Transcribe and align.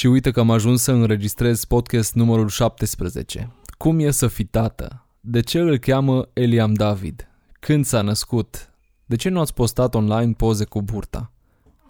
Și 0.00 0.06
uite 0.06 0.30
că 0.30 0.40
am 0.40 0.50
ajuns 0.50 0.82
să 0.82 0.92
înregistrez 0.92 1.64
podcast 1.64 2.14
numărul 2.14 2.48
17. 2.48 3.52
Cum 3.78 3.98
e 3.98 4.10
să 4.10 4.26
fii 4.26 4.44
tată? 4.44 5.06
De 5.20 5.40
ce 5.40 5.58
îl 5.58 5.78
cheamă 5.78 6.28
Eliam 6.32 6.74
David? 6.74 7.28
Când 7.52 7.84
s-a 7.84 8.02
născut? 8.02 8.70
De 9.06 9.16
ce 9.16 9.28
nu 9.28 9.40
ați 9.40 9.54
postat 9.54 9.94
online 9.94 10.32
poze 10.32 10.64
cu 10.64 10.82
burta? 10.82 11.32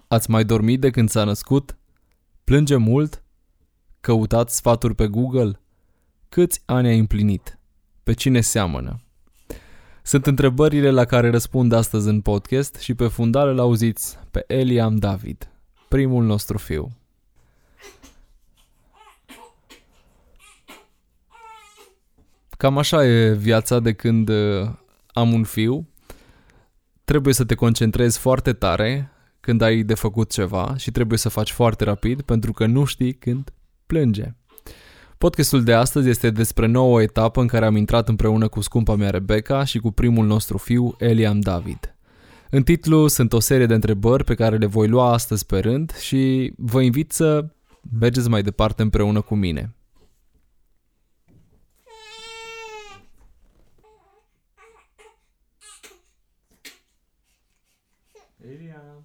Ați 0.09 0.31
mai 0.31 0.45
dormit 0.45 0.81
de 0.81 0.91
când 0.91 1.09
s-a 1.09 1.25
născut? 1.25 1.77
Plânge 2.45 2.77
mult? 2.77 3.23
Căutați 4.01 4.57
sfaturi 4.57 4.95
pe 4.95 5.07
Google? 5.07 5.61
Câți 6.29 6.63
ani 6.65 6.89
ai 6.89 6.99
împlinit? 6.99 7.59
Pe 8.03 8.13
cine 8.13 8.41
seamănă? 8.41 9.01
Sunt 10.03 10.27
întrebările 10.27 10.91
la 10.91 11.05
care 11.05 11.31
răspund 11.31 11.73
astăzi 11.73 12.09
în 12.09 12.21
podcast 12.21 12.77
și 12.77 12.95
pe 12.95 13.07
fundal 13.07 13.49
îl 13.49 13.59
auziți 13.59 14.19
pe 14.31 14.45
Eliam 14.47 14.97
David, 14.97 15.51
primul 15.89 16.25
nostru 16.25 16.59
fiu. 16.59 17.00
Cam 22.61 22.79
așa 22.79 23.07
e 23.07 23.33
viața 23.33 23.81
de 23.81 23.93
când 23.93 24.29
uh, 24.29 24.69
am 25.07 25.33
un 25.33 25.45
fiu. 25.45 25.89
Trebuie 27.05 27.35
să 27.35 27.45
te 27.45 27.55
concentrezi 27.55 28.19
foarte 28.19 28.53
tare 28.53 29.11
când 29.41 29.61
ai 29.61 29.83
de 29.83 29.95
făcut 29.95 30.31
ceva 30.31 30.75
și 30.77 30.91
trebuie 30.91 31.19
să 31.19 31.29
faci 31.29 31.51
foarte 31.51 31.85
rapid 31.85 32.21
pentru 32.23 32.53
că 32.53 32.67
nu 32.67 32.85
știi 32.85 33.13
când 33.13 33.53
plânge. 33.87 34.35
Podcastul 35.19 35.63
de 35.63 35.73
astăzi 35.73 36.09
este 36.09 36.31
despre 36.31 36.67
nouă 36.67 37.03
etapă 37.03 37.41
în 37.41 37.47
care 37.47 37.65
am 37.67 37.77
intrat 37.77 38.09
împreună 38.09 38.49
cu 38.49 38.61
scumpa 38.61 38.95
mea 38.95 39.11
Rebecca 39.11 39.65
și 39.65 39.79
cu 39.79 39.91
primul 39.91 40.27
nostru 40.27 40.59
fiu, 40.59 40.95
Eliam 40.99 41.41
David. 41.41 41.97
În 42.51 42.63
titlu 42.63 43.07
sunt 43.07 43.33
o 43.33 43.41
serie 43.41 43.67
de 43.67 43.75
întrebări 43.75 44.25
pe 44.25 44.35
care 44.35 44.57
le 44.57 44.67
voi 44.67 44.89
lua 44.89 45.13
astăzi 45.13 45.47
pe 45.47 45.59
rând 45.59 45.97
și 45.97 46.53
vă 46.57 46.81
invit 46.81 47.13
să 47.13 47.47
mergeți 47.99 48.29
mai 48.29 48.43
departe 48.43 48.83
împreună 48.83 49.21
cu 49.21 49.35
mine. 49.35 49.75
Eliam, 58.43 59.03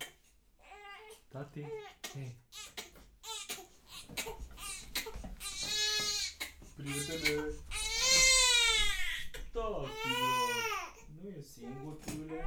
tati, 1.30 1.66
hey. 2.14 2.36
Prietene! 6.75 7.52
Tati, 9.53 10.09
Nu 11.22 11.30
e 11.30 11.41
singur, 11.41 11.97
fiule? 12.00 12.45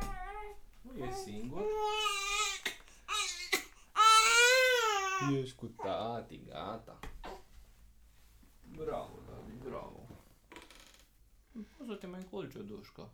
Nu 0.83 1.05
e 1.05 1.13
singur? 1.25 1.65
Ești 5.33 5.57
cu 5.57 5.67
tati, 5.67 6.45
gata. 6.45 6.99
Bravo, 8.77 9.19
David, 9.27 9.63
bravo. 9.63 10.07
Poți 11.53 11.89
să 11.89 11.95
te 11.95 12.07
mai 12.07 12.21
încolci 12.21 12.55
o 12.55 12.63
dușcă. 12.63 13.11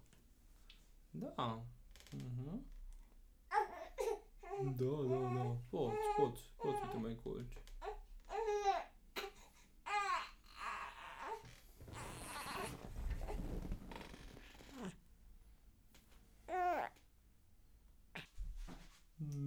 Da. 1.10 1.62
Mhm. 2.10 2.44
Da, 2.44 2.58
da, 4.62 4.84
da. 5.08 5.56
Poți, 5.70 5.96
poți, 6.16 6.40
poți 6.56 6.78
să 6.78 6.86
te 6.90 6.96
mai 6.96 7.10
încolci. 7.10 7.56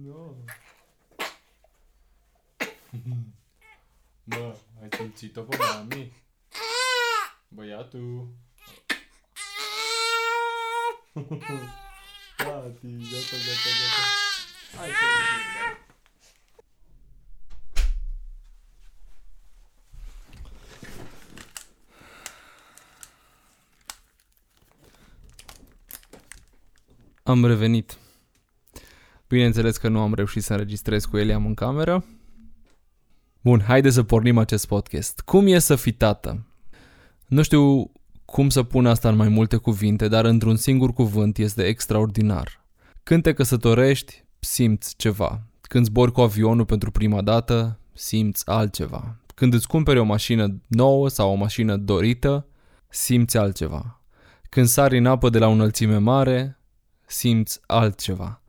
No. 0.04 0.34
Bă, 4.24 4.56
ai 4.82 4.88
simțit-o 4.90 5.42
pe 5.42 5.56
mami? 5.56 6.12
Băiatul. 7.48 8.28
Tati, 12.36 12.90
gata, 13.10 13.36
gata, 13.46 13.70
gata. 13.78 14.37
Hai 14.76 14.86
să 14.86 14.92
vedem. 14.92 15.86
Am 27.22 27.44
revenit. 27.44 27.98
Bineînțeles 29.28 29.76
că 29.76 29.88
nu 29.88 30.00
am 30.00 30.14
reușit 30.14 30.42
să 30.42 30.52
înregistrez 30.52 31.04
cu 31.04 31.16
Eliam 31.16 31.46
în 31.46 31.54
cameră. 31.54 32.04
Bun, 33.40 33.60
haide 33.60 33.90
să 33.90 34.02
pornim 34.02 34.38
acest 34.38 34.66
podcast. 34.66 35.20
Cum 35.20 35.46
e 35.46 35.58
să 35.58 35.76
fii 35.76 35.92
tată? 35.92 36.46
Nu 37.26 37.42
știu 37.42 37.92
cum 38.24 38.48
să 38.48 38.62
pun 38.62 38.86
asta 38.86 39.08
în 39.08 39.16
mai 39.16 39.28
multe 39.28 39.56
cuvinte, 39.56 40.08
dar 40.08 40.24
într-un 40.24 40.56
singur 40.56 40.92
cuvânt 40.92 41.38
este 41.38 41.66
extraordinar. 41.66 42.64
Când 43.02 43.22
te 43.22 43.32
căsătorești, 43.32 44.24
simți 44.40 44.96
ceva. 44.96 45.42
Când 45.60 45.84
zbori 45.84 46.12
cu 46.12 46.20
avionul 46.20 46.64
pentru 46.64 46.90
prima 46.90 47.22
dată, 47.22 47.78
simți 47.92 48.48
altceva. 48.48 49.16
Când 49.34 49.54
îți 49.54 49.68
cumperi 49.68 49.98
o 49.98 50.04
mașină 50.04 50.60
nouă 50.66 51.08
sau 51.08 51.30
o 51.30 51.34
mașină 51.34 51.76
dorită, 51.76 52.46
simți 52.88 53.36
altceva. 53.36 54.02
Când 54.48 54.66
sari 54.66 54.98
în 54.98 55.06
apă 55.06 55.28
de 55.28 55.38
la 55.38 55.46
o 55.46 55.50
înălțime 55.50 55.96
mare, 55.96 56.58
simți 57.06 57.60
altceva. 57.66 58.42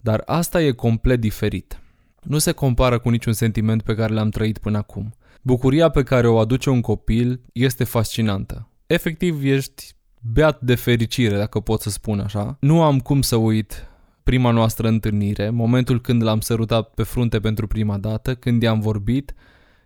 Dar 0.00 0.22
asta 0.26 0.62
e 0.62 0.70
complet 0.70 1.20
diferit. 1.20 1.80
Nu 2.22 2.38
se 2.38 2.52
compară 2.52 2.98
cu 2.98 3.08
niciun 3.08 3.32
sentiment 3.32 3.82
pe 3.82 3.94
care 3.94 4.12
l-am 4.12 4.30
trăit 4.30 4.58
până 4.58 4.78
acum. 4.78 5.14
Bucuria 5.42 5.88
pe 5.88 6.02
care 6.02 6.28
o 6.28 6.38
aduce 6.38 6.70
un 6.70 6.80
copil 6.80 7.40
este 7.52 7.84
fascinantă. 7.84 8.68
Efectiv, 8.86 9.44
ești 9.44 9.94
beat 10.20 10.60
de 10.60 10.74
fericire, 10.74 11.36
dacă 11.36 11.60
pot 11.60 11.80
să 11.80 11.90
spun 11.90 12.20
așa. 12.20 12.56
Nu 12.60 12.82
am 12.82 13.00
cum 13.00 13.22
să 13.22 13.36
uit 13.36 13.89
prima 14.22 14.50
noastră 14.50 14.88
întâlnire, 14.88 15.50
momentul 15.50 16.00
când 16.00 16.22
l-am 16.22 16.40
sărutat 16.40 16.94
pe 16.94 17.02
frunte 17.02 17.40
pentru 17.40 17.66
prima 17.66 17.98
dată, 17.98 18.34
când 18.34 18.62
i-am 18.62 18.80
vorbit 18.80 19.34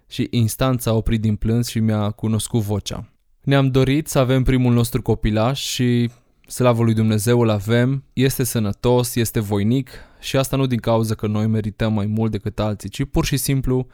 și 0.09 0.27
instanța 0.31 0.91
a 0.91 0.95
oprit 0.95 1.21
din 1.21 1.37
plâns 1.37 1.69
și 1.69 1.79
mi-a 1.81 2.11
cunoscut 2.11 2.61
vocea. 2.61 3.09
Ne-am 3.43 3.71
dorit 3.71 4.09
să 4.09 4.19
avem 4.19 4.43
primul 4.43 4.73
nostru 4.73 5.03
copilaș 5.03 5.61
și 5.61 6.11
Slavă 6.47 6.83
lui 6.83 6.95
Dumnezeu 6.95 7.41
îl 7.41 7.51
avem, 7.51 8.05
este 8.13 8.45
sănătos, 8.45 9.15
este 9.15 9.41
voinic 9.41 9.91
și 10.21 10.37
asta 10.37 10.57
nu 10.57 10.67
din 10.67 10.79
cauza 10.79 11.15
că 11.15 11.27
noi 11.27 11.47
merităm 11.47 11.93
mai 11.93 12.07
mult 12.07 12.31
decât 12.31 12.59
alții, 12.59 12.89
ci 12.89 13.05
pur 13.05 13.25
și 13.25 13.37
simplu 13.37 13.87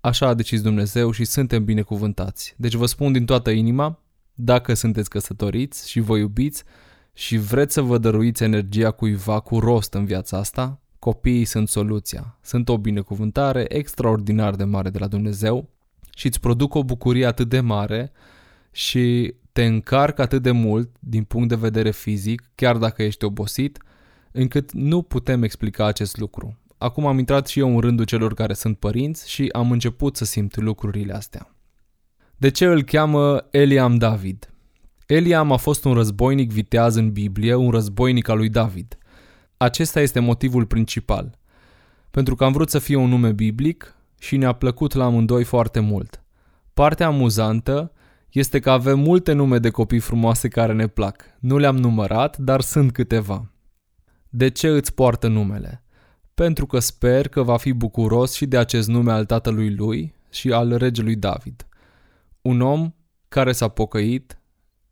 așa 0.00 0.26
a 0.26 0.34
decis 0.34 0.62
Dumnezeu 0.62 1.10
și 1.10 1.24
suntem 1.24 1.64
binecuvântați. 1.64 2.54
Deci 2.56 2.74
vă 2.74 2.86
spun 2.86 3.12
din 3.12 3.24
toată 3.24 3.50
inima, 3.50 4.02
dacă 4.34 4.74
sunteți 4.74 5.10
căsătoriți 5.10 5.90
și 5.90 6.00
vă 6.00 6.16
iubiți 6.16 6.64
și 7.14 7.36
vreți 7.36 7.74
să 7.74 7.80
vă 7.80 7.98
dăruiți 7.98 8.42
energia 8.42 8.90
cuiva 8.90 9.40
cu 9.40 9.58
rost 9.58 9.94
în 9.94 10.04
viața 10.04 10.38
asta, 10.38 10.80
copiii 10.98 11.44
sunt 11.44 11.68
soluția. 11.68 12.38
Sunt 12.42 12.68
o 12.68 12.78
binecuvântare 12.78 13.64
extraordinar 13.68 14.54
de 14.54 14.64
mare 14.64 14.90
de 14.90 14.98
la 14.98 15.06
Dumnezeu 15.06 15.68
și 16.14 16.26
îți 16.26 16.40
produc 16.40 16.74
o 16.74 16.84
bucurie 16.84 17.26
atât 17.26 17.48
de 17.48 17.60
mare 17.60 18.12
și 18.72 19.34
te 19.52 19.64
încarcă 19.64 20.22
atât 20.22 20.42
de 20.42 20.50
mult 20.50 20.90
din 21.00 21.24
punct 21.24 21.48
de 21.48 21.54
vedere 21.54 21.90
fizic, 21.90 22.50
chiar 22.54 22.76
dacă 22.76 23.02
ești 23.02 23.24
obosit, 23.24 23.78
încât 24.32 24.72
nu 24.72 25.02
putem 25.02 25.42
explica 25.42 25.86
acest 25.86 26.16
lucru. 26.16 26.58
Acum 26.78 27.06
am 27.06 27.18
intrat 27.18 27.46
și 27.46 27.58
eu 27.58 27.74
în 27.74 27.80
rândul 27.80 28.04
celor 28.04 28.34
care 28.34 28.54
sunt 28.54 28.78
părinți 28.78 29.30
și 29.30 29.48
am 29.52 29.70
început 29.70 30.16
să 30.16 30.24
simt 30.24 30.56
lucrurile 30.56 31.14
astea. 31.14 31.54
De 32.36 32.50
ce 32.50 32.64
îl 32.64 32.82
cheamă 32.82 33.46
Eliam 33.50 33.96
David? 33.96 34.53
Eliam 35.06 35.52
a 35.52 35.56
fost 35.56 35.84
un 35.84 35.92
războinic 35.92 36.52
viteaz 36.52 36.94
în 36.94 37.12
Biblie, 37.12 37.54
un 37.54 37.70
războinic 37.70 38.28
al 38.28 38.36
lui 38.36 38.48
David. 38.48 38.98
Acesta 39.56 40.00
este 40.00 40.18
motivul 40.18 40.66
principal. 40.66 41.38
Pentru 42.10 42.34
că 42.34 42.44
am 42.44 42.52
vrut 42.52 42.70
să 42.70 42.78
fie 42.78 42.96
un 42.96 43.08
nume 43.08 43.32
biblic 43.32 43.96
și 44.18 44.36
ne-a 44.36 44.52
plăcut 44.52 44.92
la 44.92 45.04
amândoi 45.04 45.44
foarte 45.44 45.80
mult. 45.80 46.22
Partea 46.74 47.06
amuzantă 47.06 47.92
este 48.30 48.60
că 48.60 48.70
avem 48.70 48.98
multe 48.98 49.32
nume 49.32 49.58
de 49.58 49.70
copii 49.70 49.98
frumoase 49.98 50.48
care 50.48 50.72
ne 50.72 50.86
plac. 50.86 51.24
Nu 51.40 51.58
le-am 51.58 51.76
numărat, 51.76 52.36
dar 52.36 52.60
sunt 52.60 52.92
câteva. 52.92 53.50
De 54.28 54.48
ce 54.48 54.68
îți 54.68 54.94
poartă 54.94 55.28
numele? 55.28 55.84
Pentru 56.34 56.66
că 56.66 56.78
sper 56.78 57.28
că 57.28 57.42
va 57.42 57.56
fi 57.56 57.72
bucuros 57.72 58.32
și 58.32 58.46
de 58.46 58.58
acest 58.58 58.88
nume 58.88 59.12
al 59.12 59.24
tatălui 59.24 59.74
lui 59.74 60.14
și 60.30 60.52
al 60.52 60.76
regelui 60.76 61.16
David. 61.16 61.66
Un 62.42 62.60
om 62.60 62.94
care 63.28 63.52
s-a 63.52 63.68
pocăit 63.68 64.38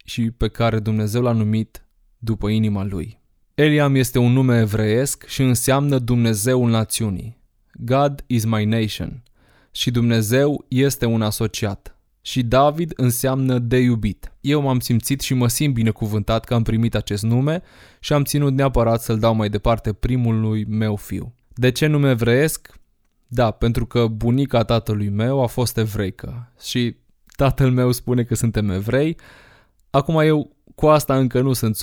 și 0.05 0.31
pe 0.31 0.49
care 0.49 0.79
Dumnezeu 0.79 1.23
l-a 1.23 1.33
numit 1.33 1.85
după 2.19 2.49
inima 2.49 2.85
lui. 2.85 3.21
Eliam 3.55 3.95
este 3.95 4.19
un 4.19 4.33
nume 4.33 4.61
evreiesc 4.61 5.27
și 5.27 5.43
înseamnă 5.43 5.99
Dumnezeul 5.99 6.71
națiunii. 6.71 7.41
God 7.73 8.25
is 8.27 8.45
my 8.45 8.65
nation. 8.65 9.23
Și 9.71 9.91
Dumnezeu 9.91 10.65
este 10.69 11.07
un 11.07 11.23
asociat 11.23 11.97
și 12.23 12.43
David 12.43 12.93
înseamnă 12.97 13.59
de 13.59 13.79
iubit. 13.79 14.33
Eu 14.41 14.63
m-am 14.63 14.81
simțit 14.81 15.21
și 15.21 15.35
mă 15.35 15.49
simt 15.49 15.75
binecuvântat 15.75 16.45
că 16.45 16.55
am 16.55 16.63
primit 16.63 16.95
acest 16.95 17.23
nume 17.23 17.63
și 18.01 18.13
am 18.13 18.25
ținut 18.25 18.53
neapărat 18.53 19.03
să-l 19.03 19.19
dau 19.19 19.35
mai 19.35 19.49
departe 19.49 19.93
primului 19.93 20.65
meu 20.65 20.97
fiu. 20.97 21.35
De 21.49 21.71
ce 21.71 21.87
nume 21.87 22.11
evreiesc? 22.11 22.81
Da, 23.27 23.51
pentru 23.51 23.87
că 23.87 24.07
bunica 24.07 24.63
tatălui 24.63 25.09
meu 25.09 25.43
a 25.43 25.47
fost 25.47 25.77
evreică 25.77 26.53
și 26.61 26.97
tatăl 27.37 27.71
meu 27.71 27.93
spune 27.93 28.23
că 28.23 28.35
suntem 28.35 28.71
evrei. 28.71 29.17
Acum 29.95 30.19
eu 30.19 30.57
cu 30.75 30.87
asta 30.87 31.17
încă 31.17 31.41
nu 31.41 31.53
sunt 31.53 31.77
100% 31.77 31.79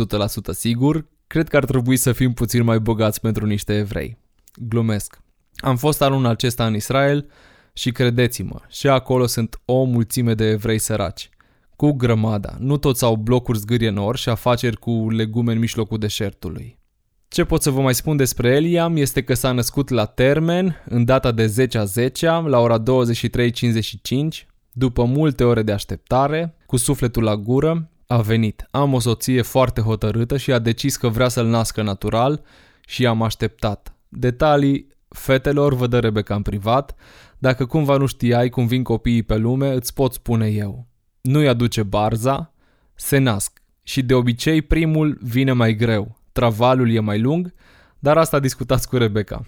sigur, 0.52 1.06
cred 1.28 1.48
că 1.48 1.56
ar 1.56 1.66
trebui 1.66 1.98
să 1.98 2.12
fim 2.12 2.34
puțin 2.34 2.64
mai 2.64 2.80
bogați 2.80 3.22
pentru 3.22 3.46
niște 3.46 3.78
evrei. 3.78 4.18
Glumesc. 4.56 5.22
Am 5.56 5.78
fost 5.78 6.02
anul 6.02 6.26
acesta 6.26 6.66
în 6.66 6.76
Israel 6.76 7.30
și 7.74 7.92
credeți-mă, 7.92 8.60
și 8.70 8.88
acolo 8.88 9.26
sunt 9.26 9.62
o 9.66 9.84
mulțime 9.84 10.34
de 10.34 10.46
evrei 10.46 10.80
săraci. 10.80 11.30
Cu 11.76 11.92
grămada, 11.92 12.56
nu 12.60 12.78
toți 12.78 13.04
au 13.04 13.16
blocuri 13.16 13.58
zgârie 13.58 13.90
nor 13.90 14.18
și 14.18 14.30
afaceri 14.30 14.78
cu 14.78 15.10
legume 15.10 15.52
în 15.52 15.60
mijlocul 15.60 15.98
deșertului. 15.98 16.80
Ce 17.28 17.44
pot 17.44 17.62
să 17.62 17.70
vă 17.70 17.82
mai 17.82 17.96
spun 17.96 18.18
despre 18.18 18.50
Eliam 18.50 18.96
este 18.96 19.24
că 19.24 19.34
s-a 19.34 19.52
născut 19.52 19.90
la 19.90 20.06
termen, 20.06 20.84
în 20.86 21.06
data 21.06 21.32
de 21.32 21.46
10 21.46 21.78
a 21.78 21.84
10 21.84 22.28
la 22.28 22.60
ora 22.60 22.84
23.55, 22.84 24.46
după 24.72 25.04
multe 25.04 25.44
ore 25.44 25.62
de 25.62 25.72
așteptare, 25.72 26.56
cu 26.66 26.78
sufletul 26.78 27.24
la 27.24 27.36
gură, 27.36 27.90
a 28.12 28.22
venit. 28.22 28.68
Am 28.72 28.94
o 28.94 29.00
soție 29.00 29.42
foarte 29.42 29.82
hotărâtă 29.82 30.38
și 30.38 30.52
a 30.52 30.60
decis 30.60 30.96
că 30.96 31.08
vrea 31.08 31.28
să-l 31.28 31.48
nască 31.48 31.82
natural 31.82 32.42
și 32.86 33.06
am 33.06 33.22
așteptat. 33.22 33.94
Detalii 34.08 34.88
fetelor 35.08 35.74
vă 35.74 35.88
dă 35.88 36.00
Rebecca 36.00 36.36
în 36.36 36.42
privat. 36.42 36.96
Dacă 37.38 37.66
cumva 37.66 37.98
nu 37.98 38.06
știai 38.06 38.50
cum 38.50 38.68
vin 38.68 38.84
copiii 38.84 39.24
pe 39.24 39.38
lume, 39.38 39.74
îți 39.74 39.94
pot 39.94 40.14
spune 40.14 40.48
eu. 40.48 40.88
Nu-i 41.22 41.48
aduce 41.48 41.84
barza, 41.84 42.54
se 42.96 43.18
nasc. 43.18 43.62
Și 43.84 44.02
de 44.02 44.14
obicei 44.14 44.62
primul 44.62 45.18
vine 45.22 45.52
mai 45.52 45.76
greu. 45.76 46.20
Travalul 46.32 46.92
e 46.92 47.00
mai 47.00 47.20
lung, 47.20 47.54
dar 48.00 48.18
asta 48.18 48.40
discutați 48.40 48.88
cu 48.88 48.98
Rebecca. 48.98 49.46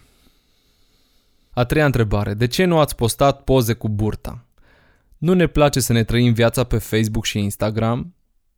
A 1.51 1.63
treia 1.65 1.85
întrebare. 1.85 2.33
De 2.33 2.47
ce 2.47 2.65
nu 2.65 2.79
ați 2.79 2.95
postat 2.95 3.43
poze 3.43 3.73
cu 3.73 3.89
burta? 3.89 4.45
Nu 5.17 5.33
ne 5.33 5.47
place 5.47 5.79
să 5.79 5.93
ne 5.93 6.03
trăim 6.03 6.33
viața 6.33 6.63
pe 6.63 6.77
Facebook 6.77 7.25
și 7.25 7.39
Instagram, 7.39 8.13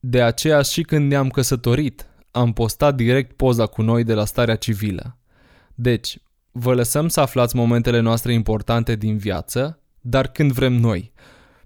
de 0.06 0.22
aceea 0.22 0.62
și 0.62 0.82
când 0.82 1.10
ne-am 1.10 1.30
căsătorit, 1.30 2.08
am 2.32 2.54
postat 2.54 2.96
direct 2.96 3.36
poza 3.36 3.66
cu 3.66 3.82
noi 3.82 4.04
de 4.04 4.14
la 4.14 4.26
starea 4.26 4.56
civilă. 4.56 5.18
Deci, 5.76 6.18
vă 6.52 6.74
lăsăm 6.74 7.08
să 7.08 7.20
aflați 7.20 7.56
momentele 7.56 8.00
noastre 8.00 8.34
importante 8.34 8.96
din 8.96 9.18
viață, 9.18 9.80
dar 10.02 10.28
când 10.28 10.52
vrem 10.52 10.74
noi. 10.74 11.12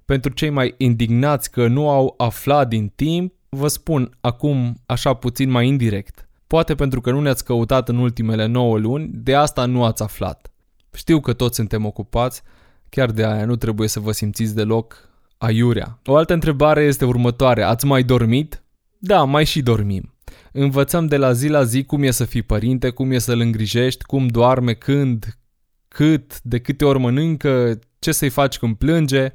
Pentru 0.06 0.32
cei 0.32 0.50
mai 0.50 0.76
indignați 0.78 1.52
că 1.52 1.68
nu 1.68 1.90
au 1.90 2.14
aflat 2.18 2.68
din 2.68 2.88
timp, 2.96 3.34
vă 3.50 3.68
spun 3.68 4.18
acum 4.22 4.82
așa 4.86 5.14
puțin 5.14 5.50
mai 5.50 5.68
indirect. 5.68 6.30
Poate 6.48 6.76
pentru 6.76 7.02
că 7.02 7.12
nu 7.12 7.22
ne-ați 7.22 7.46
căutat 7.46 7.90
în 7.90 7.98
ultimele 7.98 8.46
9 8.46 8.78
luni, 8.78 9.10
de 9.14 9.36
asta 9.36 9.66
nu 9.66 9.84
ați 9.84 10.04
aflat. 10.04 10.52
Știu 10.94 11.20
că 11.20 11.34
toți 11.34 11.56
suntem 11.56 11.86
ocupați, 11.86 12.42
chiar 12.90 13.12
de 13.12 13.26
aia 13.26 13.46
nu 13.46 13.56
trebuie 13.56 13.88
să 13.88 14.00
vă 14.00 14.12
simțiți 14.12 14.56
deloc 14.56 15.07
aiurea. 15.38 16.00
O 16.06 16.16
altă 16.16 16.34
întrebare 16.34 16.84
este 16.84 17.06
următoarea. 17.06 17.70
Ați 17.70 17.86
mai 17.86 18.04
dormit? 18.04 18.64
Da, 18.98 19.24
mai 19.24 19.46
și 19.46 19.62
dormim. 19.62 20.14
Învățăm 20.52 21.06
de 21.06 21.18
la 21.18 21.32
zi 21.32 21.48
la 21.48 21.64
zi 21.64 21.84
cum 21.84 22.04
e 22.04 22.12
să 22.12 22.26
fii 22.26 22.42
părinte, 22.42 22.90
cum 22.90 23.12
e 23.12 23.18
să-l 23.18 23.40
îngrijești, 23.40 24.04
cum 24.04 24.28
doarme, 24.28 24.74
când, 24.74 25.38
cât, 25.88 26.42
de 26.42 26.60
câte 26.60 26.86
ori 26.86 27.00
mănâncă, 27.00 27.80
ce 28.00 28.12
să-i 28.12 28.30
faci 28.30 28.58
când 28.58 28.76
plânge. 28.76 29.34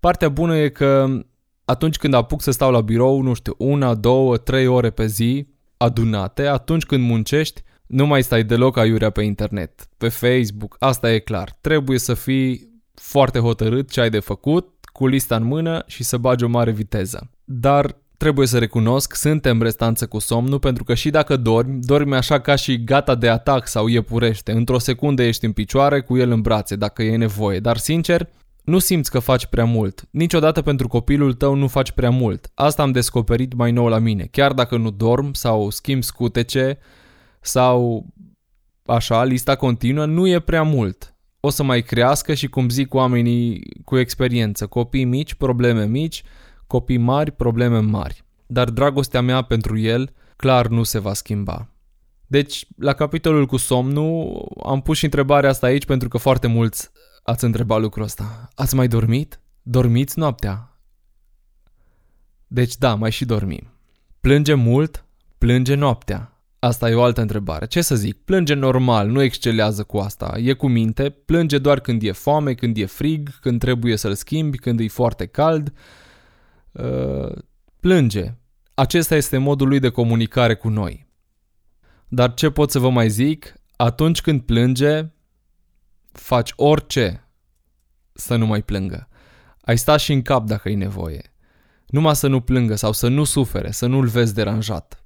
Partea 0.00 0.28
bună 0.28 0.56
e 0.56 0.68
că 0.68 1.22
atunci 1.64 1.96
când 1.96 2.14
apuc 2.14 2.42
să 2.42 2.50
stau 2.50 2.70
la 2.70 2.80
birou, 2.80 3.20
nu 3.20 3.34
știu, 3.34 3.54
una, 3.58 3.94
două, 3.94 4.36
trei 4.36 4.66
ore 4.66 4.90
pe 4.90 5.06
zi, 5.06 5.48
adunate, 5.76 6.46
atunci 6.46 6.84
când 6.84 7.04
muncești, 7.04 7.62
nu 7.86 8.06
mai 8.06 8.22
stai 8.22 8.44
deloc 8.44 8.76
aiurea 8.76 9.10
pe 9.10 9.22
internet, 9.22 9.88
pe 9.96 10.08
Facebook, 10.08 10.76
asta 10.78 11.12
e 11.12 11.18
clar. 11.18 11.58
Trebuie 11.60 11.98
să 11.98 12.14
fii 12.14 12.80
foarte 12.94 13.38
hotărât 13.38 13.90
ce 13.90 14.00
ai 14.00 14.10
de 14.10 14.18
făcut, 14.18 14.71
cu 14.92 15.06
lista 15.06 15.36
în 15.36 15.44
mână 15.44 15.82
și 15.86 16.02
să 16.02 16.16
bagi 16.16 16.44
o 16.44 16.48
mare 16.48 16.70
viteză. 16.70 17.30
Dar 17.44 17.96
trebuie 18.16 18.46
să 18.46 18.58
recunosc, 18.58 19.14
suntem 19.14 19.62
restanță 19.62 20.06
cu 20.06 20.18
somnul 20.18 20.58
pentru 20.58 20.84
că 20.84 20.94
și 20.94 21.10
dacă 21.10 21.36
dormi, 21.36 21.80
dormi 21.80 22.14
așa 22.14 22.40
ca 22.40 22.54
și 22.54 22.84
gata 22.84 23.14
de 23.14 23.28
atac 23.28 23.66
sau 23.66 23.86
iepurește. 23.86 24.52
Într-o 24.52 24.78
secundă 24.78 25.22
ești 25.22 25.44
în 25.44 25.52
picioare 25.52 26.00
cu 26.00 26.16
el 26.16 26.30
în 26.30 26.40
brațe 26.40 26.76
dacă 26.76 27.02
e 27.02 27.16
nevoie, 27.16 27.60
dar 27.60 27.76
sincer, 27.76 28.28
nu 28.64 28.78
simți 28.78 29.10
că 29.10 29.18
faci 29.18 29.46
prea 29.46 29.64
mult. 29.64 30.04
Niciodată 30.10 30.62
pentru 30.62 30.88
copilul 30.88 31.34
tău 31.34 31.54
nu 31.54 31.66
faci 31.66 31.90
prea 31.90 32.10
mult. 32.10 32.50
Asta 32.54 32.82
am 32.82 32.92
descoperit 32.92 33.54
mai 33.54 33.72
nou 33.72 33.88
la 33.88 33.98
mine. 33.98 34.28
Chiar 34.30 34.52
dacă 34.52 34.76
nu 34.76 34.90
dorm 34.90 35.32
sau 35.32 35.70
schimb 35.70 36.02
scutece 36.02 36.78
sau 37.40 38.06
așa, 38.86 39.24
lista 39.24 39.56
continuă, 39.56 40.04
nu 40.04 40.28
e 40.28 40.40
prea 40.40 40.62
mult. 40.62 41.11
O 41.44 41.50
să 41.50 41.62
mai 41.62 41.82
crească 41.82 42.34
și 42.34 42.48
cum 42.48 42.68
zic 42.68 42.94
oamenii 42.94 43.62
cu 43.84 43.98
experiență, 43.98 44.66
copii 44.66 45.04
mici, 45.04 45.34
probleme 45.34 45.86
mici, 45.86 46.22
copii 46.66 46.96
mari, 46.96 47.30
probleme 47.30 47.78
mari. 47.78 48.24
Dar 48.46 48.70
dragostea 48.70 49.20
mea 49.20 49.42
pentru 49.42 49.78
el 49.78 50.12
clar 50.36 50.66
nu 50.66 50.82
se 50.82 50.98
va 50.98 51.12
schimba. 51.12 51.68
Deci, 52.26 52.66
la 52.76 52.92
capitolul 52.92 53.46
cu 53.46 53.56
somnul, 53.56 54.46
am 54.64 54.80
pus 54.80 54.96
și 54.96 55.04
întrebarea 55.04 55.50
asta 55.50 55.66
aici 55.66 55.84
pentru 55.84 56.08
că 56.08 56.18
foarte 56.18 56.46
mulți 56.46 56.90
ați 57.22 57.44
întrebat 57.44 57.80
lucrul 57.80 58.04
ăsta. 58.04 58.48
Ați 58.54 58.74
mai 58.74 58.88
dormit? 58.88 59.40
Dormiți 59.62 60.18
noaptea? 60.18 60.78
Deci 62.46 62.76
da, 62.76 62.94
mai 62.94 63.10
și 63.10 63.24
dormim. 63.24 63.72
Plânge 64.20 64.54
mult? 64.54 65.04
Plânge 65.38 65.74
noaptea. 65.74 66.31
Asta 66.64 66.90
e 66.90 66.94
o 66.94 67.02
altă 67.02 67.20
întrebare. 67.20 67.66
Ce 67.66 67.80
să 67.80 67.94
zic? 67.94 68.24
Plânge 68.24 68.54
normal, 68.54 69.08
nu 69.08 69.22
excelează 69.22 69.84
cu 69.84 69.98
asta. 69.98 70.34
E 70.38 70.52
cu 70.52 70.68
minte, 70.68 71.10
plânge 71.10 71.58
doar 71.58 71.80
când 71.80 72.02
e 72.02 72.12
foame, 72.12 72.54
când 72.54 72.76
e 72.76 72.86
frig, 72.86 73.38
când 73.40 73.60
trebuie 73.60 73.96
să-l 73.96 74.14
schimbi, 74.14 74.58
când 74.58 74.80
e 74.80 74.88
foarte 74.88 75.26
cald. 75.26 75.72
Uh, 76.72 77.32
plânge. 77.80 78.34
Acesta 78.74 79.14
este 79.14 79.38
modul 79.38 79.68
lui 79.68 79.78
de 79.78 79.88
comunicare 79.88 80.54
cu 80.54 80.68
noi. 80.68 81.08
Dar 82.08 82.34
ce 82.34 82.50
pot 82.50 82.70
să 82.70 82.78
vă 82.78 82.90
mai 82.90 83.08
zic? 83.08 83.54
Atunci 83.76 84.20
când 84.20 84.40
plânge, 84.42 85.10
faci 86.12 86.52
orice 86.56 87.28
să 88.12 88.36
nu 88.36 88.46
mai 88.46 88.62
plângă. 88.62 89.08
Ai 89.60 89.78
sta 89.78 89.96
și 89.96 90.12
în 90.12 90.22
cap 90.22 90.46
dacă 90.46 90.68
e 90.68 90.74
nevoie. 90.74 91.34
Numai 91.86 92.16
să 92.16 92.28
nu 92.28 92.40
plângă 92.40 92.74
sau 92.74 92.92
să 92.92 93.08
nu 93.08 93.24
sufere, 93.24 93.70
să 93.70 93.86
nu-l 93.86 94.06
vezi 94.06 94.34
deranjat. 94.34 95.01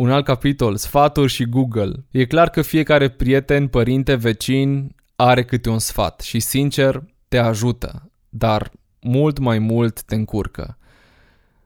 Un 0.00 0.10
alt 0.10 0.24
capitol, 0.24 0.76
sfaturi 0.76 1.32
și 1.32 1.44
Google. 1.44 2.04
E 2.10 2.26
clar 2.26 2.50
că 2.50 2.62
fiecare 2.62 3.08
prieten, 3.08 3.68
părinte, 3.68 4.14
vecin 4.14 4.94
are 5.16 5.44
câte 5.44 5.68
un 5.68 5.78
sfat 5.78 6.20
și 6.20 6.40
sincer 6.40 7.04
te 7.28 7.38
ajută, 7.38 8.10
dar 8.28 8.70
mult 9.00 9.38
mai 9.38 9.58
mult 9.58 10.02
te 10.02 10.14
încurcă. 10.14 10.78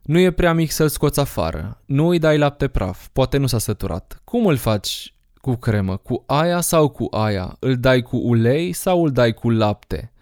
Nu 0.02 0.18
e 0.18 0.30
prea 0.30 0.52
mic 0.52 0.70
să-l 0.70 0.88
scoți 0.88 1.20
afară, 1.20 1.82
nu 1.84 2.08
îi 2.08 2.18
dai 2.18 2.38
lapte 2.38 2.68
praf, 2.68 3.08
poate 3.08 3.36
nu 3.36 3.46
s-a 3.46 3.58
săturat. 3.58 4.20
Cum 4.24 4.46
îl 4.46 4.56
faci 4.56 5.14
cu 5.34 5.54
cremă? 5.54 5.96
Cu 5.96 6.22
aia 6.26 6.60
sau 6.60 6.88
cu 6.88 7.06
aia? 7.10 7.56
Îl 7.58 7.76
dai 7.76 8.02
cu 8.02 8.16
ulei 8.16 8.72
sau 8.72 9.04
îl 9.04 9.10
dai 9.10 9.32
cu 9.32 9.50
lapte? 9.50 10.12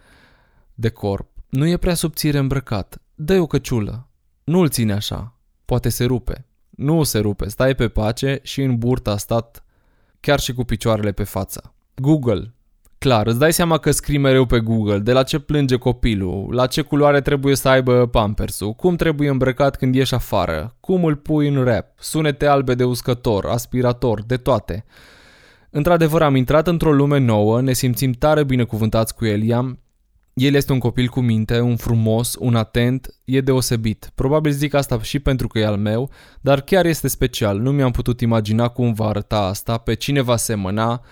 De 0.75 0.89
corp. 0.89 1.31
Nu 1.49 1.67
e 1.67 1.77
prea 1.77 1.95
subțire 1.95 2.39
îmbrăcat. 2.39 3.03
dă 3.15 3.41
o 3.41 3.47
căciulă. 3.47 4.09
Nu 4.45 4.61
îl 4.61 4.69
ține 4.69 4.93
așa. 4.93 5.37
Poate 5.65 5.89
se 5.89 6.05
rupe. 6.05 6.47
Nu 6.77 7.03
se 7.03 7.19
rupe. 7.19 7.49
Stai 7.49 7.75
pe 7.75 7.89
pace 7.89 8.41
și 8.43 8.63
în 8.63 8.79
burtă 8.79 9.11
a 9.11 9.17
stat 9.17 9.65
chiar 10.21 10.41
și 10.41 10.55
cu 10.55 10.65
picioarele 10.65 11.13
pe 11.13 11.25
față. 11.25 11.75
Google. 11.95 12.55
Clar, 12.99 13.27
îți 13.27 13.39
dai 13.39 13.53
seama 13.53 13.79
că 13.79 13.91
scrii 13.91 14.19
mereu 14.19 14.47
pe 14.47 14.61
Google 14.61 14.99
de 14.99 15.13
la 15.13 15.23
ce 15.23 15.39
plânge 15.39 15.77
copilul, 15.77 16.55
la 16.55 16.67
ce 16.67 16.83
culoare 16.83 17.21
trebuie 17.21 17.55
să 17.55 17.69
aibă 17.69 18.07
pampersul, 18.07 18.73
cum 18.73 18.97
trebuie 18.97 19.29
îmbrăcat 19.29 19.77
când 19.77 19.95
ieși 19.95 20.15
afară, 20.15 20.77
cum 20.81 21.05
îl 21.05 21.17
pui 21.17 21.49
în 21.49 21.65
rap, 21.65 21.87
sunete 21.99 22.47
albe 22.47 22.75
de 22.75 22.85
uscător, 22.85 23.47
aspirator, 23.47 24.23
de 24.23 24.37
toate. 24.37 24.85
Într-adevăr, 25.71 26.23
am 26.23 26.35
intrat 26.35 26.67
într-o 26.67 26.93
lume 26.93 27.19
nouă, 27.19 27.61
ne 27.61 27.73
simțim 27.73 28.13
tare 28.13 28.45
binecuvântați 28.45 29.15
cu 29.15 29.25
Eliam. 29.25 29.79
El 30.35 30.55
este 30.55 30.73
un 30.73 30.79
copil 30.79 31.09
cu 31.09 31.21
minte, 31.21 31.61
un 31.61 31.77
frumos, 31.77 32.37
un 32.39 32.55
atent, 32.55 33.15
e 33.25 33.41
deosebit. 33.41 34.11
Probabil 34.15 34.53
zic 34.53 34.75
asta 34.75 35.03
și 35.03 35.19
pentru 35.19 35.47
că 35.47 35.59
e 35.59 35.67
al 35.67 35.77
meu, 35.77 36.11
dar 36.41 36.61
chiar 36.61 36.87
este 36.87 37.09
special. 37.09 37.59
Nu 37.59 37.73
mi-am 37.73 37.91
putut 37.91 38.21
imagina 38.21 38.69
cum 38.69 38.93
va 38.93 39.07
arăta 39.07 39.39
asta, 39.39 39.79
pe 39.79 39.95
cine 39.95 40.21
va 40.21 40.37
semăna, 40.37 41.03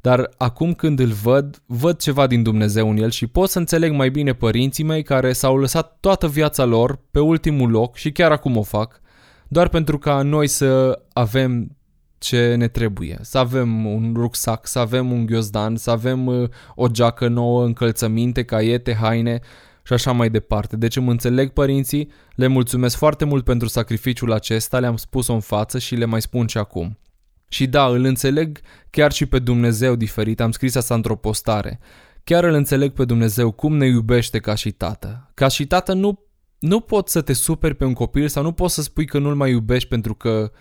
dar 0.00 0.30
acum 0.36 0.74
când 0.74 0.98
îl 0.98 1.10
văd, 1.10 1.62
văd 1.66 1.98
ceva 1.98 2.26
din 2.26 2.42
Dumnezeu 2.42 2.90
în 2.90 2.96
el 2.96 3.10
și 3.10 3.26
pot 3.26 3.50
să 3.50 3.58
înțeleg 3.58 3.92
mai 3.92 4.10
bine 4.10 4.32
părinții 4.32 4.84
mei 4.84 5.02
care 5.02 5.32
s-au 5.32 5.56
lăsat 5.56 5.96
toată 6.00 6.28
viața 6.28 6.64
lor 6.64 6.98
pe 7.10 7.20
ultimul 7.20 7.70
loc 7.70 7.96
și 7.96 8.12
chiar 8.12 8.32
acum 8.32 8.56
o 8.56 8.62
fac, 8.62 9.00
doar 9.48 9.68
pentru 9.68 9.98
ca 9.98 10.22
noi 10.22 10.46
să 10.46 11.02
avem 11.12 11.75
ce 12.18 12.54
ne 12.54 12.68
trebuie. 12.68 13.18
Să 13.22 13.38
avem 13.38 13.86
un 13.86 14.12
rucsac, 14.16 14.66
să 14.66 14.78
avem 14.78 15.12
un 15.12 15.26
ghiozdan, 15.26 15.76
să 15.76 15.90
avem 15.90 16.26
uh, 16.26 16.48
o 16.74 16.88
geacă 16.88 17.28
nouă, 17.28 17.64
încălțăminte, 17.64 18.44
caiete, 18.44 18.94
haine 18.94 19.40
și 19.82 19.92
așa 19.92 20.12
mai 20.12 20.30
departe. 20.30 20.76
Deci 20.76 20.96
îmi 20.96 21.10
înțeleg 21.10 21.50
părinții, 21.50 22.10
le 22.34 22.46
mulțumesc 22.46 22.96
foarte 22.96 23.24
mult 23.24 23.44
pentru 23.44 23.68
sacrificiul 23.68 24.32
acesta, 24.32 24.78
le-am 24.78 24.96
spus-o 24.96 25.32
în 25.32 25.40
față 25.40 25.78
și 25.78 25.94
le 25.94 26.04
mai 26.04 26.22
spun 26.22 26.46
și 26.46 26.58
acum. 26.58 26.98
Și 27.48 27.66
da, 27.66 27.86
îl 27.86 28.04
înțeleg 28.04 28.60
chiar 28.90 29.12
și 29.12 29.26
pe 29.26 29.38
Dumnezeu 29.38 29.94
diferit, 29.94 30.40
am 30.40 30.50
scris 30.50 30.74
asta 30.74 30.94
într-o 30.94 31.16
postare. 31.16 31.78
Chiar 32.24 32.44
îl 32.44 32.54
înțeleg 32.54 32.92
pe 32.92 33.04
Dumnezeu 33.04 33.50
cum 33.50 33.76
ne 33.76 33.86
iubește 33.86 34.38
ca 34.38 34.54
și 34.54 34.70
tată. 34.70 35.30
Ca 35.34 35.48
și 35.48 35.66
tată 35.66 35.92
nu, 35.92 36.20
nu 36.58 36.80
poți 36.80 37.12
să 37.12 37.20
te 37.20 37.32
superi 37.32 37.74
pe 37.74 37.84
un 37.84 37.92
copil 37.92 38.28
sau 38.28 38.42
nu 38.42 38.52
poți 38.52 38.74
să 38.74 38.82
spui 38.82 39.06
că 39.06 39.18
nu-l 39.18 39.34
mai 39.34 39.50
iubești 39.50 39.88
pentru 39.88 40.14
că 40.14 40.52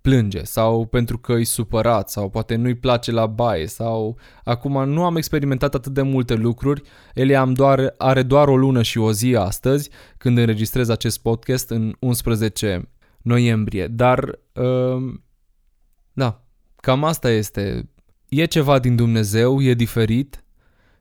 plânge 0.00 0.42
sau 0.44 0.86
pentru 0.86 1.18
că 1.18 1.32
e 1.32 1.44
supărat 1.44 2.10
sau 2.10 2.30
poate 2.30 2.54
nu-i 2.54 2.74
place 2.74 3.10
la 3.12 3.26
baie 3.26 3.66
sau 3.66 4.18
acum 4.44 4.88
nu 4.88 5.04
am 5.04 5.16
experimentat 5.16 5.74
atât 5.74 5.92
de 5.92 6.02
multe 6.02 6.34
lucruri. 6.34 6.82
Elia 7.14 7.40
am 7.40 7.52
doar, 7.52 7.94
are 7.98 8.22
doar 8.22 8.48
o 8.48 8.56
lună 8.56 8.82
și 8.82 8.98
o 8.98 9.12
zi 9.12 9.36
astăzi 9.36 9.90
când 10.16 10.38
înregistrez 10.38 10.88
acest 10.88 11.22
podcast 11.22 11.70
în 11.70 11.94
11 11.98 12.88
noiembrie, 13.22 13.86
dar 13.86 14.38
uh, 14.52 15.14
da, 16.12 16.44
cam 16.76 17.04
asta 17.04 17.30
este. 17.30 17.90
E 18.28 18.44
ceva 18.44 18.78
din 18.78 18.96
Dumnezeu, 18.96 19.62
e 19.62 19.74
diferit 19.74 20.44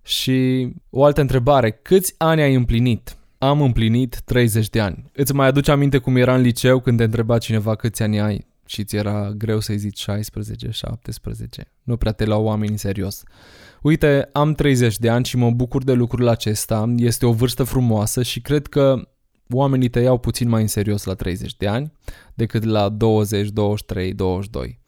și 0.02 0.70
o 0.90 1.04
altă 1.04 1.22
întrebare, 1.22 1.72
câți 1.72 2.16
ani 2.18 2.42
ai 2.42 2.54
împlinit? 2.54 3.18
Am 3.38 3.62
împlinit 3.62 4.22
30 4.22 4.70
de 4.70 4.80
ani. 4.80 5.12
Îți 5.14 5.34
mai 5.34 5.48
aduce 5.48 5.72
aminte 5.72 5.98
cum 5.98 6.16
era 6.16 6.36
în 6.36 6.42
liceu 6.42 6.80
când 6.80 6.98
te 6.98 7.04
întreba 7.04 7.38
cineva 7.38 7.76
câți 7.76 8.04
ani 8.04 8.20
ai? 8.20 8.49
Și 8.70 8.84
ți 8.84 8.96
era 8.96 9.32
greu 9.32 9.60
să-i 9.60 9.78
zici 9.78 10.00
16, 10.00 10.70
17. 10.72 11.72
Nu 11.84 11.98
prea 11.98 12.12
te 12.12 12.26
luau 12.26 12.44
oamenii 12.44 12.72
în 12.72 12.78
serios. 12.78 13.24
Uite, 13.82 14.30
am 14.34 14.54
30 14.54 14.98
de 14.98 15.10
ani 15.10 15.26
și 15.26 15.38
mă 15.38 15.52
bucur 15.52 15.84
de 15.84 15.94
lucrul 15.94 16.28
acesta. 16.28 16.94
Este 16.98 17.26
o 17.26 17.32
vârstă 17.32 17.64
frumoasă 17.64 18.24
și 18.24 18.42
cred 18.42 18.68
că 18.68 19.10
oamenii 19.50 19.90
te 19.90 20.00
iau 20.00 20.18
puțin 20.18 20.50
mai 20.50 20.62
în 20.62 20.68
serios 20.68 21.04
la 21.04 21.14
30 21.14 21.58
de 21.58 21.68
ani 21.68 21.92
decât 22.34 22.64
la 22.64 22.90
20, 22.90 23.50
23, 23.50 24.14
22. 24.14 24.80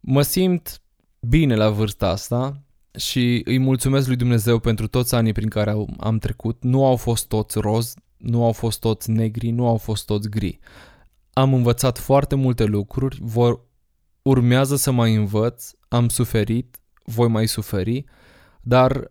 Mă 0.00 0.22
simt 0.22 0.82
bine 1.20 1.54
la 1.54 1.70
vârsta 1.70 2.08
asta 2.08 2.62
și 2.96 3.42
îi 3.44 3.58
mulțumesc 3.58 4.06
lui 4.06 4.16
Dumnezeu 4.16 4.58
pentru 4.58 4.86
toți 4.86 5.14
anii 5.14 5.32
prin 5.32 5.48
care 5.48 5.74
am 5.98 6.18
trecut. 6.18 6.62
Nu 6.62 6.86
au 6.86 6.96
fost 6.96 7.28
toți 7.28 7.58
roz, 7.58 7.94
nu 8.16 8.44
au 8.44 8.52
fost 8.52 8.80
toți 8.80 9.10
negri, 9.10 9.50
nu 9.50 9.66
au 9.66 9.76
fost 9.76 10.06
toți 10.06 10.28
gri. 10.28 10.58
Am 11.32 11.54
învățat 11.54 11.98
foarte 11.98 12.34
multe 12.34 12.64
lucruri, 12.64 13.18
vor, 13.20 13.60
urmează 14.22 14.76
să 14.76 14.90
mai 14.90 15.14
învăț, 15.14 15.70
am 15.88 16.08
suferit, 16.08 16.80
voi 17.04 17.28
mai 17.28 17.46
suferi, 17.46 18.04
dar 18.60 19.10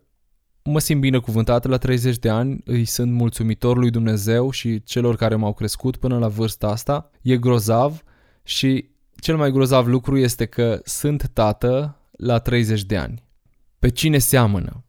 mă 0.62 0.78
simt 0.78 1.00
binecuvântat 1.00 1.66
la 1.66 1.76
30 1.76 2.18
de 2.18 2.28
ani, 2.28 2.60
îi 2.64 2.84
sunt 2.84 3.12
mulțumitor 3.12 3.76
lui 3.76 3.90
Dumnezeu 3.90 4.50
și 4.50 4.82
celor 4.82 5.16
care 5.16 5.34
m-au 5.34 5.52
crescut 5.52 5.96
până 5.96 6.18
la 6.18 6.28
vârsta 6.28 6.68
asta. 6.68 7.10
E 7.22 7.36
grozav 7.36 8.02
și 8.42 8.90
cel 9.20 9.36
mai 9.36 9.50
grozav 9.50 9.86
lucru 9.86 10.18
este 10.18 10.46
că 10.46 10.80
sunt 10.84 11.30
tată 11.32 12.00
la 12.10 12.38
30 12.38 12.84
de 12.84 12.96
ani. 12.96 13.24
Pe 13.78 13.88
cine 13.88 14.18
seamănă? 14.18 14.84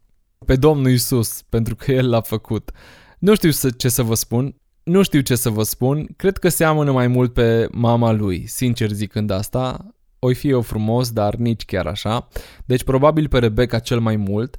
Pe 0.46 0.56
Domnul 0.56 0.90
Isus, 0.90 1.42
pentru 1.42 1.76
că 1.76 1.92
El 1.92 2.08
l-a 2.08 2.20
făcut. 2.20 2.70
Nu 3.18 3.34
știu 3.34 3.70
ce 3.70 3.88
să 3.88 4.02
vă 4.02 4.14
spun, 4.14 4.56
nu 4.84 5.02
știu 5.02 5.20
ce 5.20 5.34
să 5.34 5.50
vă 5.50 5.62
spun, 5.62 6.06
cred 6.16 6.38
că 6.38 6.48
seamănă 6.48 6.92
mai 6.92 7.06
mult 7.06 7.32
pe 7.32 7.68
mama 7.72 8.12
lui, 8.12 8.46
sincer 8.46 8.90
zicând 8.90 9.30
asta. 9.30 9.94
O 10.18 10.32
fi 10.32 10.48
eu 10.48 10.60
frumos, 10.60 11.10
dar 11.10 11.34
nici 11.34 11.64
chiar 11.64 11.86
așa. 11.86 12.28
Deci 12.64 12.84
probabil 12.84 13.28
pe 13.28 13.38
Rebecca 13.38 13.78
cel 13.78 14.00
mai 14.00 14.16
mult. 14.16 14.58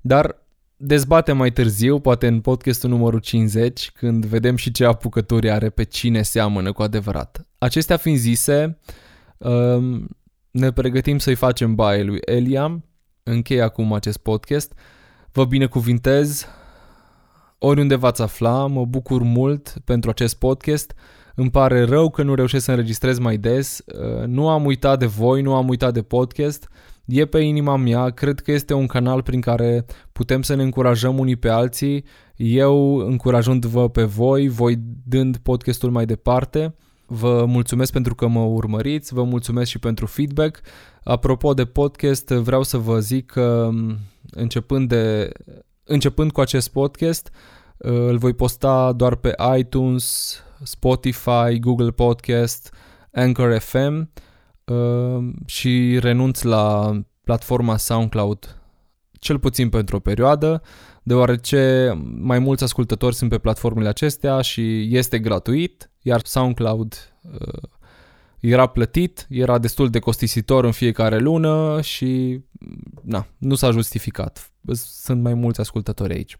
Dar 0.00 0.36
dezbatem 0.76 1.36
mai 1.36 1.52
târziu, 1.52 2.00
poate 2.00 2.26
în 2.26 2.40
podcastul 2.40 2.90
numărul 2.90 3.20
50, 3.20 3.90
când 3.90 4.24
vedem 4.24 4.56
și 4.56 4.70
ce 4.70 4.84
apucături 4.84 5.50
are 5.50 5.70
pe 5.70 5.82
cine 5.82 6.22
seamănă 6.22 6.72
cu 6.72 6.82
adevărat. 6.82 7.46
Acestea 7.58 7.96
fiind 7.96 8.18
zise, 8.18 8.78
um, 9.38 10.08
ne 10.50 10.72
pregătim 10.72 11.18
să-i 11.18 11.34
facem 11.34 11.74
baie 11.74 12.02
lui 12.02 12.18
Eliam. 12.24 12.84
Închei 13.22 13.60
acum 13.60 13.92
acest 13.92 14.18
podcast. 14.18 14.72
Vă 15.32 15.44
binecuvintez, 15.44 16.46
oriunde 17.64 17.94
v-ați 17.94 18.22
afla, 18.22 18.66
mă 18.66 18.84
bucur 18.84 19.22
mult 19.22 19.74
pentru 19.84 20.10
acest 20.10 20.38
podcast. 20.38 20.94
Îmi 21.34 21.50
pare 21.50 21.84
rău 21.84 22.10
că 22.10 22.22
nu 22.22 22.34
reușesc 22.34 22.64
să 22.64 22.70
înregistrez 22.70 23.18
mai 23.18 23.36
des. 23.36 23.78
Uh, 23.86 24.26
nu 24.26 24.48
am 24.48 24.64
uitat 24.64 24.98
de 24.98 25.06
voi, 25.06 25.42
nu 25.42 25.54
am 25.54 25.68
uitat 25.68 25.92
de 25.92 26.02
podcast. 26.02 26.68
E 27.04 27.24
pe 27.24 27.38
inima 27.38 27.76
mea, 27.76 28.10
cred 28.10 28.40
că 28.40 28.52
este 28.52 28.74
un 28.74 28.86
canal 28.86 29.22
prin 29.22 29.40
care 29.40 29.84
putem 30.12 30.42
să 30.42 30.54
ne 30.54 30.62
încurajăm 30.62 31.18
unii 31.18 31.36
pe 31.36 31.48
alții. 31.48 32.04
Eu 32.36 32.96
încurajându-vă 32.96 33.88
pe 33.88 34.02
voi, 34.02 34.48
voi 34.48 34.78
dând 35.04 35.36
podcastul 35.36 35.90
mai 35.90 36.06
departe. 36.06 36.74
Vă 37.06 37.44
mulțumesc 37.46 37.92
pentru 37.92 38.14
că 38.14 38.26
mă 38.26 38.40
urmăriți, 38.40 39.14
vă 39.14 39.22
mulțumesc 39.22 39.70
și 39.70 39.78
pentru 39.78 40.06
feedback. 40.06 40.60
Apropo 41.02 41.54
de 41.54 41.64
podcast, 41.64 42.28
vreau 42.28 42.62
să 42.62 42.76
vă 42.76 42.98
zic 42.98 43.26
că 43.26 43.70
începând, 44.30 44.88
de, 44.88 45.32
începând 45.84 46.32
cu 46.32 46.40
acest 46.40 46.68
podcast, 46.68 47.30
Uh, 47.32 47.53
îl 47.76 48.18
voi 48.18 48.34
posta 48.34 48.92
doar 48.92 49.14
pe 49.14 49.34
iTunes, 49.58 50.36
Spotify, 50.62 51.58
Google 51.60 51.90
Podcast, 51.90 52.74
Anchor 53.12 53.58
FM 53.58 54.10
uh, 54.64 55.32
și 55.46 55.98
renunț 55.98 56.42
la 56.42 56.92
platforma 57.24 57.76
SoundCloud 57.76 58.58
cel 59.24 59.38
puțin 59.38 59.68
pentru 59.68 59.96
o 59.96 59.98
perioadă, 59.98 60.62
deoarece 61.02 61.92
mai 62.18 62.38
mulți 62.38 62.64
ascultători 62.64 63.14
sunt 63.14 63.30
pe 63.30 63.38
platformele 63.38 63.88
acestea 63.88 64.40
și 64.40 64.96
este 64.96 65.18
gratuit, 65.18 65.90
iar 66.02 66.20
SoundCloud 66.24 67.14
uh, 67.40 67.62
era 68.40 68.66
plătit, 68.66 69.26
era 69.28 69.58
destul 69.58 69.90
de 69.90 69.98
costisitor 69.98 70.64
în 70.64 70.72
fiecare 70.72 71.18
lună 71.18 71.80
și 71.80 72.40
na, 73.02 73.26
nu 73.38 73.54
s-a 73.54 73.70
justificat. 73.70 74.52
Sunt 74.72 75.22
mai 75.22 75.34
mulți 75.34 75.60
ascultători 75.60 76.14
aici. 76.14 76.38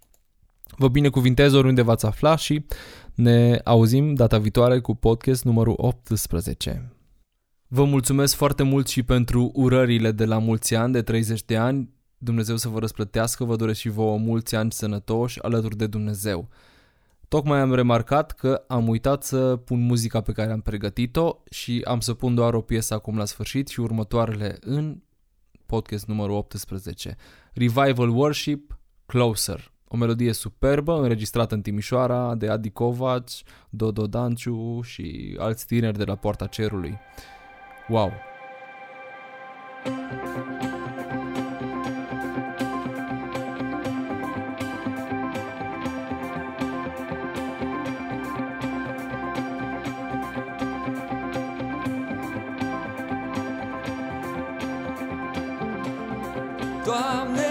Vă 0.76 0.88
binecuvintez 0.88 1.52
oriunde 1.52 1.82
v-ați 1.82 2.06
afla 2.06 2.36
și 2.36 2.66
ne 3.14 3.60
auzim 3.64 4.14
data 4.14 4.38
viitoare 4.38 4.80
cu 4.80 4.94
podcast 4.94 5.44
numărul 5.44 5.74
18. 5.76 6.92
Vă 7.68 7.84
mulțumesc 7.84 8.34
foarte 8.34 8.62
mult 8.62 8.88
și 8.88 9.02
pentru 9.02 9.50
urările 9.54 10.12
de 10.12 10.24
la 10.24 10.38
mulți 10.38 10.74
ani, 10.74 10.92
de 10.92 11.02
30 11.02 11.44
de 11.44 11.56
ani. 11.56 11.92
Dumnezeu 12.18 12.56
să 12.56 12.68
vă 12.68 12.78
răsplătească, 12.78 13.44
vă 13.44 13.56
doresc 13.56 13.80
și 13.80 13.88
vouă 13.88 14.18
mulți 14.18 14.54
ani 14.54 14.72
sănătoși 14.72 15.42
alături 15.42 15.76
de 15.76 15.86
Dumnezeu. 15.86 16.48
Tocmai 17.28 17.60
am 17.60 17.74
remarcat 17.74 18.32
că 18.32 18.64
am 18.68 18.88
uitat 18.88 19.22
să 19.22 19.56
pun 19.56 19.80
muzica 19.80 20.20
pe 20.20 20.32
care 20.32 20.52
am 20.52 20.60
pregătit-o 20.60 21.36
și 21.50 21.82
am 21.84 22.00
să 22.00 22.14
pun 22.14 22.34
doar 22.34 22.54
o 22.54 22.60
piesă 22.60 22.94
acum 22.94 23.16
la 23.16 23.24
sfârșit 23.24 23.68
și 23.68 23.80
următoarele 23.80 24.56
în 24.60 25.02
podcast 25.66 26.06
numărul 26.06 26.36
18. 26.36 27.16
Revival 27.52 28.08
Worship 28.08 28.78
Closer. 29.06 29.73
O 29.94 29.96
melodie 29.96 30.32
superbă, 30.32 31.00
înregistrată 31.00 31.54
în 31.54 31.60
Timișoara 31.60 32.34
de 32.34 32.48
Adi 32.48 32.70
Kovac, 32.70 33.28
Dodo 33.70 34.06
Danciu 34.06 34.80
și 34.82 35.36
alți 35.38 35.66
tineri 35.66 35.98
de 35.98 36.04
la 36.04 36.14
Poarta 36.14 36.46
Cerului. 36.46 36.98
Wow! 37.88 38.12
thank 39.84 40.38
you 40.38 40.64
Took 56.84 57.43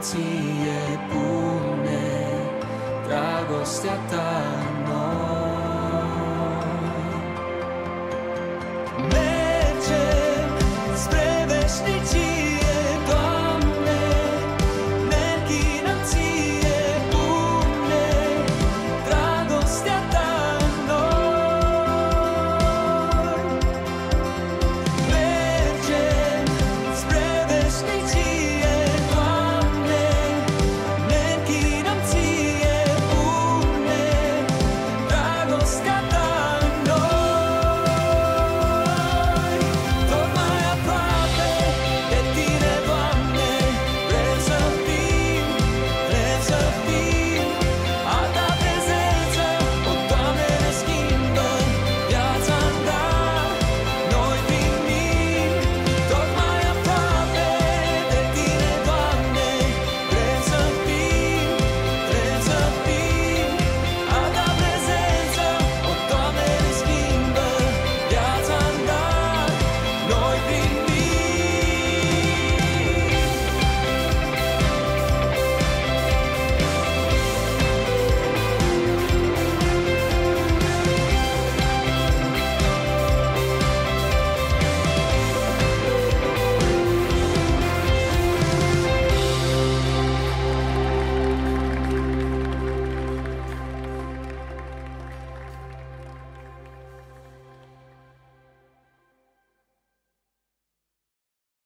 ție, 0.00 0.80
pune 1.08 2.02
dragostea 3.06 3.94
ta 4.10 4.42
în 4.68 4.82
noi. 4.88 5.39